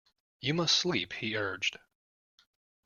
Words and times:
You 0.39 0.55
must 0.55 0.77
sleep, 0.77 1.13
he 1.13 1.35
urged. 1.37 1.77